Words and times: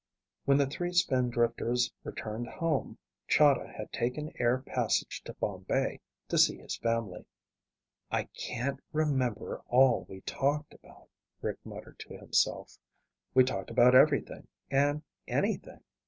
When 0.45 0.57
the 0.57 0.65
three 0.65 0.93
Spindrifters 0.93 1.91
returned 2.03 2.47
home, 2.47 2.97
Chahda 3.27 3.71
had 3.71 3.93
taken 3.93 4.31
air 4.39 4.57
passage 4.57 5.21
to 5.25 5.33
Bombay 5.35 5.99
to 6.27 6.39
see 6.39 6.57
his 6.57 6.75
family. 6.77 7.23
"I 8.09 8.23
can't 8.35 8.79
remember 8.93 9.61
all 9.67 10.07
we 10.09 10.21
talked 10.21 10.73
about," 10.73 11.07
Rick 11.43 11.59
muttered 11.63 11.99
to 11.99 12.17
himself. 12.17 12.79
"We 13.35 13.43
talked 13.43 13.69
about 13.69 13.93
everything 13.93 14.47
and 14.71 15.03
anything. 15.27 15.81